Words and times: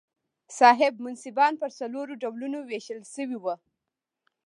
صاحب 0.59 0.93
منصبان 1.05 1.53
پر 1.61 1.69
څلورو 1.79 2.13
ډلو 2.23 2.59
وېشل 2.69 3.01
شوي 3.13 3.37
وو. 3.39 3.55